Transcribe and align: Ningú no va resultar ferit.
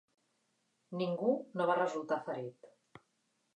Ningú 1.01 1.35
no 1.61 1.69
va 1.73 1.77
resultar 1.83 2.19
ferit. 2.31 2.73